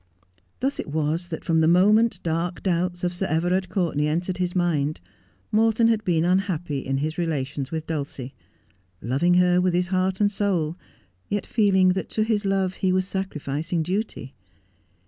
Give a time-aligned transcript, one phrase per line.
[0.61, 4.55] Thus it was that from the moment dark doubts of Sir Everard Courtenay entered his
[4.55, 4.99] mind,
[5.51, 8.33] Morton had been unhappy in his relations with Dulcie;
[8.99, 10.75] loving her with his heart and soul,
[11.27, 14.33] yet feeling that to his love he was sacrificing duty.